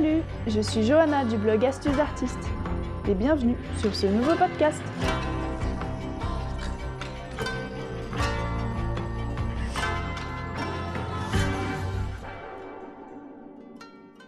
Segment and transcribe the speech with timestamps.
[0.00, 2.48] Salut, je suis Johanna du blog Astuces Artistes
[3.06, 4.80] et bienvenue sur ce nouveau podcast.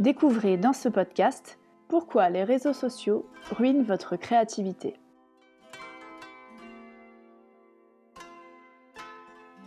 [0.00, 4.96] Découvrez dans ce podcast pourquoi les réseaux sociaux ruinent votre créativité.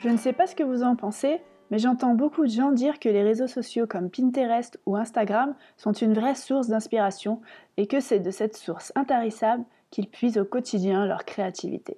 [0.00, 1.40] Je ne sais pas ce que vous en pensez,
[1.72, 5.92] mais j'entends beaucoup de gens dire que les réseaux sociaux comme Pinterest ou Instagram sont
[5.92, 7.40] une vraie source d'inspiration
[7.78, 11.96] et que c'est de cette source intarissable qu'ils puisent au quotidien leur créativité.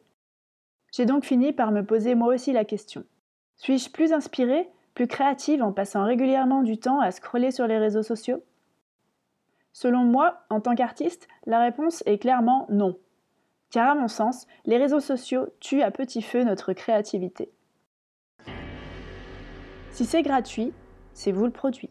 [0.93, 3.03] J'ai donc fini par me poser moi aussi la question.
[3.57, 8.05] Suis-je plus inspirée, plus créative en passant régulièrement du temps à scroller sur les réseaux
[8.05, 8.45] sociaux?
[9.73, 12.97] Selon moi, en tant qu'artiste, la réponse est clairement non.
[13.73, 17.51] Car à mon sens, les réseaux sociaux tuent à petit feu notre créativité.
[19.95, 20.73] Si c'est gratuit,
[21.13, 21.89] c'est vous le produit.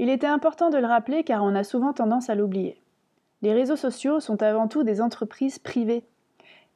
[0.00, 2.82] Il était important de le rappeler car on a souvent tendance à l'oublier.
[3.40, 6.02] Les réseaux sociaux sont avant tout des entreprises privées.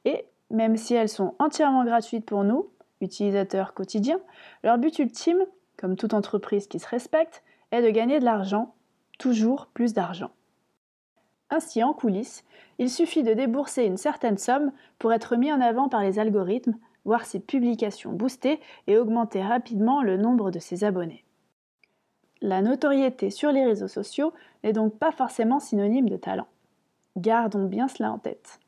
[0.05, 4.21] Et, même si elles sont entièrement gratuites pour nous, utilisateurs quotidiens,
[4.63, 5.45] leur but ultime,
[5.77, 8.77] comme toute entreprise qui se respecte, est de gagner de l'argent,
[9.19, 10.31] toujours plus d'argent.
[11.51, 12.45] Ainsi, en coulisses,
[12.79, 16.79] il suffit de débourser une certaine somme pour être mis en avant par les algorithmes
[17.09, 21.25] voir ses publications booster et augmenter rapidement le nombre de ses abonnés.
[22.43, 26.47] La notoriété sur les réseaux sociaux n'est donc pas forcément synonyme de talent.
[27.17, 28.61] Gardons bien cela en tête.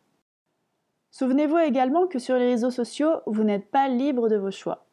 [1.11, 4.87] Souvenez-vous également que sur les réseaux sociaux, vous n'êtes pas libre de vos choix.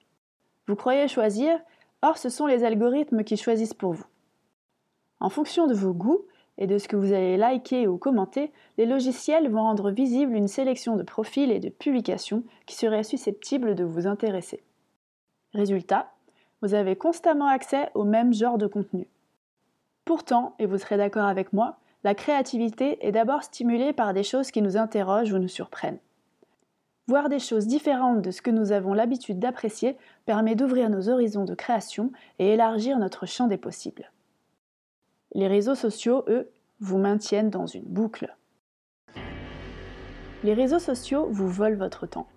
[0.68, 1.58] Vous croyez choisir,
[2.02, 4.08] or ce sont les algorithmes qui choisissent pour vous.
[5.22, 6.26] En fonction de vos goûts,
[6.58, 10.48] et de ce que vous allez liker ou commenter, les logiciels vont rendre visible une
[10.48, 14.64] sélection de profils et de publications qui seraient susceptibles de vous intéresser.
[15.54, 16.12] Résultat,
[16.62, 19.08] vous avez constamment accès au même genre de contenu.
[20.06, 24.52] Pourtant, et vous serez d'accord avec moi, la créativité est d'abord stimulée par des choses
[24.52, 26.00] qui nous interrogent ou nous surprennent.
[27.08, 31.46] Voir des choses différentes de ce que nous avons l'habitude d'apprécier permet d'ouvrir nos horizons
[31.46, 34.12] de création et élargir notre champ des possibles.
[35.34, 36.50] Les réseaux sociaux, eux,
[36.80, 38.36] vous maintiennent dans une boucle.
[40.44, 42.28] Les réseaux sociaux vous volent votre temps.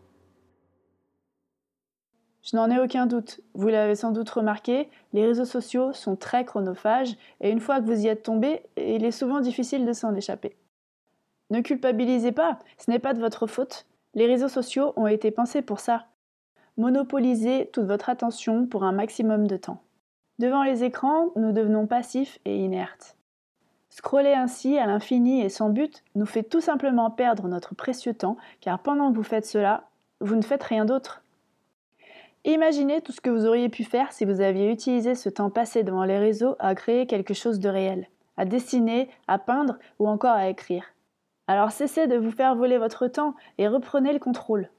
[2.42, 3.40] Je n'en ai aucun doute.
[3.54, 7.86] Vous l'avez sans doute remarqué, les réseaux sociaux sont très chronophages et une fois que
[7.86, 10.56] vous y êtes tombé, il est souvent difficile de s'en échapper.
[11.50, 13.86] Ne culpabilisez pas, ce n'est pas de votre faute.
[14.14, 16.06] Les réseaux sociaux ont été pensés pour ça.
[16.76, 19.82] Monopolisez toute votre attention pour un maximum de temps.
[20.40, 23.14] Devant les écrans, nous devenons passifs et inertes.
[23.90, 28.38] Scroller ainsi à l'infini et sans but nous fait tout simplement perdre notre précieux temps,
[28.62, 29.84] car pendant que vous faites cela,
[30.22, 31.22] vous ne faites rien d'autre.
[32.46, 35.82] Imaginez tout ce que vous auriez pu faire si vous aviez utilisé ce temps passé
[35.82, 38.08] devant les réseaux à créer quelque chose de réel,
[38.38, 40.84] à dessiner, à peindre ou encore à écrire.
[41.48, 44.70] Alors cessez de vous faire voler votre temps et reprenez le contrôle.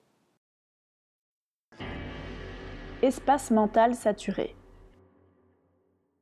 [3.04, 4.56] Espace mental saturé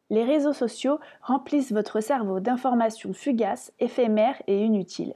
[0.09, 5.15] les réseaux sociaux remplissent votre cerveau d'informations fugaces, éphémères et inutiles.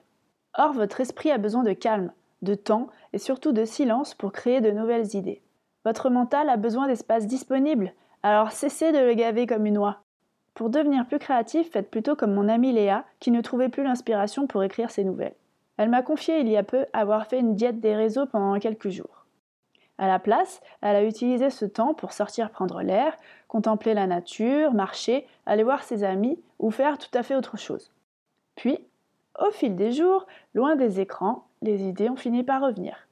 [0.56, 2.12] Or, votre esprit a besoin de calme,
[2.42, 5.42] de temps et surtout de silence pour créer de nouvelles idées.
[5.86, 10.00] Votre mental a besoin d'espace disponible, alors cessez de le gaver comme une oie.
[10.54, 14.46] Pour devenir plus créatif, faites plutôt comme mon amie Léa, qui ne trouvait plus l'inspiration
[14.46, 15.36] pour écrire ses nouvelles.
[15.78, 18.90] Elle m'a confié il y a peu avoir fait une diète des réseaux pendant quelques
[18.90, 19.23] jours.
[19.98, 23.16] À la place, elle a utilisé ce temps pour sortir prendre l'air,
[23.48, 27.92] contempler la nature, marcher, aller voir ses amis ou faire tout à fait autre chose.
[28.56, 28.80] Puis,
[29.40, 33.08] au fil des jours, loin des écrans, les idées ont fini par revenir.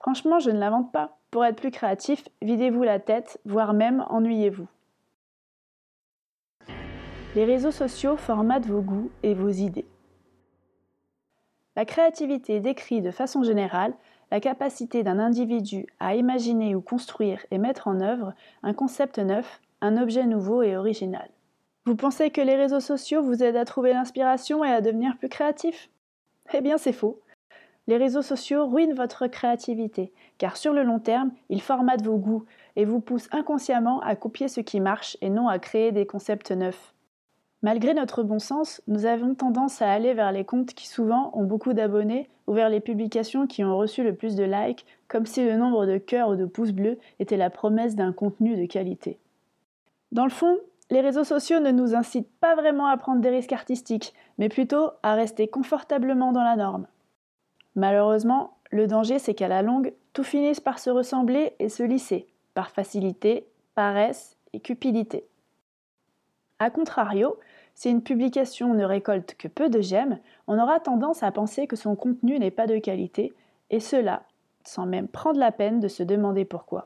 [0.00, 1.18] Franchement, je ne l'invente pas.
[1.30, 4.68] Pour être plus créatif, videz-vous la tête, voire même ennuyez-vous.
[7.34, 9.86] Les réseaux sociaux formatent vos goûts et vos idées.
[11.76, 13.94] La créativité décrit de façon générale
[14.30, 19.60] la capacité d'un individu à imaginer ou construire et mettre en œuvre un concept neuf,
[19.80, 21.28] un objet nouveau et original.
[21.86, 25.28] Vous pensez que les réseaux sociaux vous aident à trouver l'inspiration et à devenir plus
[25.28, 25.88] créatif?
[26.52, 27.20] Eh bien c'est faux.
[27.86, 32.44] Les réseaux sociaux ruinent votre créativité, car sur le long terme, ils formatent vos goûts
[32.76, 36.50] et vous poussent inconsciemment à copier ce qui marche et non à créer des concepts
[36.50, 36.92] neufs.
[37.62, 41.44] Malgré notre bon sens, nous avons tendance à aller vers les comptes qui souvent ont
[41.44, 45.44] beaucoup d'abonnés ou vers les publications qui ont reçu le plus de likes, comme si
[45.44, 49.18] le nombre de cœurs ou de pouces bleus était la promesse d'un contenu de qualité.
[50.12, 50.56] Dans le fond,
[50.90, 54.90] les réseaux sociaux ne nous incitent pas vraiment à prendre des risques artistiques, mais plutôt
[55.02, 56.86] à rester confortablement dans la norme.
[57.74, 62.28] Malheureusement, le danger c'est qu'à la longue, tout finisse par se ressembler et se lisser,
[62.54, 65.24] par facilité, paresse et cupidité.
[66.58, 67.38] A contrario,
[67.74, 71.76] si une publication ne récolte que peu de j'aime, on aura tendance à penser que
[71.76, 73.32] son contenu n'est pas de qualité,
[73.70, 74.22] et cela
[74.68, 76.84] sans même prendre la peine de se demander pourquoi.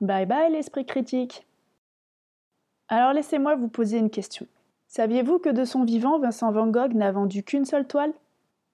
[0.00, 1.46] Bye bye l'esprit critique
[2.88, 4.46] Alors laissez-moi vous poser une question.
[4.88, 8.12] Saviez-vous que de son vivant, Vincent Van Gogh n'a vendu qu'une seule toile?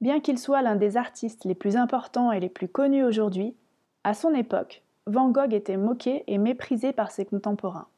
[0.01, 3.55] Bien qu'il soit l'un des artistes les plus importants et les plus connus aujourd'hui,
[4.03, 7.89] à son époque, Van Gogh était moqué et méprisé par ses contemporains.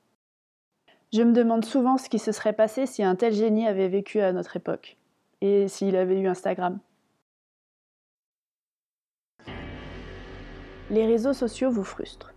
[1.12, 4.20] Je me demande souvent ce qui se serait passé si un tel génie avait vécu
[4.20, 4.96] à notre époque,
[5.42, 6.78] et s'il avait eu Instagram.
[10.88, 12.32] Les réseaux sociaux vous frustrent.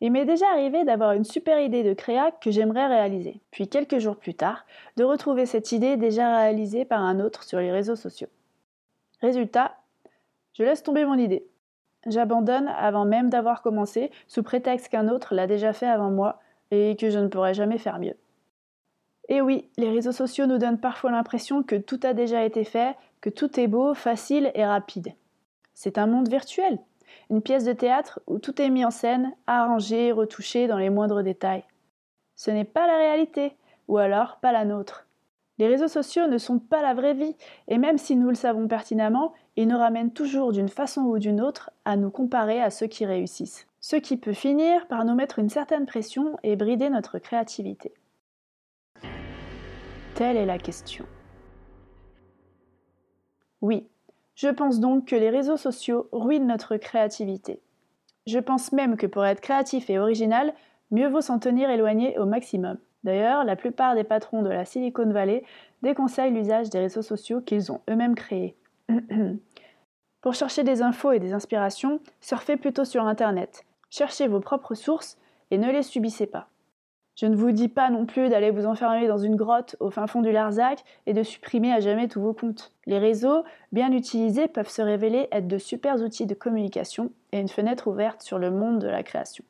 [0.00, 3.98] Il m'est déjà arrivé d'avoir une super idée de créa que j'aimerais réaliser, puis quelques
[3.98, 4.64] jours plus tard,
[4.96, 8.28] de retrouver cette idée déjà réalisée par un autre sur les réseaux sociaux.
[9.20, 9.76] Résultat,
[10.54, 11.46] je laisse tomber mon idée.
[12.06, 16.96] J'abandonne avant même d'avoir commencé, sous prétexte qu'un autre l'a déjà fait avant moi et
[16.96, 18.16] que je ne pourrai jamais faire mieux.
[19.28, 22.96] Et oui, les réseaux sociaux nous donnent parfois l'impression que tout a déjà été fait,
[23.20, 25.14] que tout est beau, facile et rapide.
[25.72, 26.78] C'est un monde virtuel,
[27.30, 31.22] une pièce de théâtre où tout est mis en scène, arrangé, retouché dans les moindres
[31.22, 31.64] détails.
[32.34, 33.54] Ce n'est pas la réalité,
[33.86, 35.06] ou alors pas la nôtre.
[35.58, 37.36] Les réseaux sociaux ne sont pas la vraie vie,
[37.68, 41.40] et même si nous le savons pertinemment, ils nous ramènent toujours d'une façon ou d'une
[41.40, 43.66] autre à nous comparer à ceux qui réussissent.
[43.80, 47.94] Ce qui peut finir par nous mettre une certaine pression et brider notre créativité.
[50.14, 51.06] Telle est la question.
[53.62, 53.88] Oui,
[54.34, 57.60] je pense donc que les réseaux sociaux ruinent notre créativité.
[58.26, 60.52] Je pense même que pour être créatif et original,
[60.90, 62.76] mieux vaut s'en tenir éloigné au maximum.
[63.02, 65.42] D'ailleurs, la plupart des patrons de la Silicon Valley
[65.82, 68.56] déconseillent l'usage des réseaux sociaux qu'ils ont eux-mêmes créés.
[70.20, 73.64] pour chercher des infos et des inspirations, surfez plutôt sur Internet.
[73.90, 75.18] Cherchez vos propres sources
[75.50, 76.48] et ne les subissez pas.
[77.16, 80.06] Je ne vous dis pas non plus d'aller vous enfermer dans une grotte au fin
[80.06, 82.72] fond du Larzac et de supprimer à jamais tous vos comptes.
[82.86, 87.48] Les réseaux, bien utilisés, peuvent se révéler être de super outils de communication et une
[87.48, 89.44] fenêtre ouverte sur le monde de la création.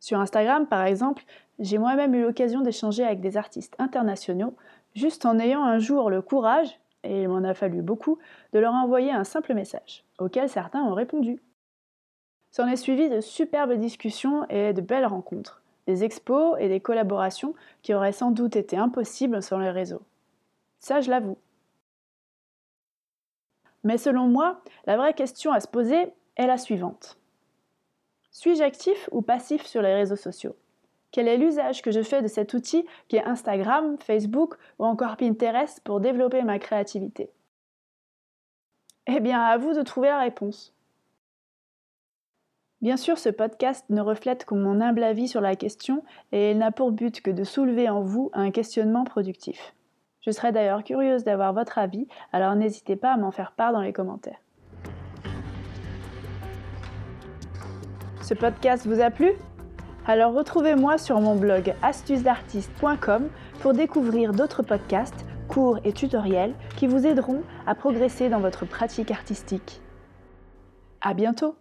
[0.00, 1.22] Sur Instagram, par exemple,
[1.60, 4.56] j'ai moi-même eu l'occasion d'échanger avec des artistes internationaux
[4.96, 8.18] juste en ayant un jour le courage, et il m'en a fallu beaucoup,
[8.52, 11.40] de leur envoyer un simple message, auquel certains ont répondu.
[12.52, 17.54] S'en est suivi de superbes discussions et de belles rencontres des expos et des collaborations
[17.82, 20.02] qui auraient sans doute été impossibles sur les réseaux.
[20.78, 21.38] Ça, je l'avoue.
[23.84, 27.18] Mais selon moi, la vraie question à se poser est la suivante.
[28.30, 30.54] Suis-je actif ou passif sur les réseaux sociaux?
[31.10, 35.16] Quel est l'usage que je fais de cet outil qui est Instagram, Facebook ou encore
[35.16, 37.28] Pinterest pour développer ma créativité?
[39.08, 40.72] Eh bien, à vous de trouver la réponse.
[42.82, 46.02] Bien sûr, ce podcast ne reflète que mon humble avis sur la question
[46.32, 49.72] et il n'a pour but que de soulever en vous un questionnement productif.
[50.20, 53.82] Je serais d'ailleurs curieuse d'avoir votre avis, alors n'hésitez pas à m'en faire part dans
[53.82, 54.40] les commentaires.
[58.20, 59.30] Ce podcast vous a plu?
[60.04, 63.28] Alors retrouvez-moi sur mon blog astucesdartiste.com
[63.60, 69.12] pour découvrir d'autres podcasts, cours et tutoriels qui vous aideront à progresser dans votre pratique
[69.12, 69.80] artistique.
[71.00, 71.54] À bientôt